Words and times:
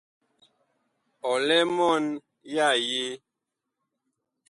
Ɔ 1.29 1.33
lɛ 1.47 1.57
mɔɔn 1.75 2.03
ya 2.53 2.67
yee? 2.87 3.13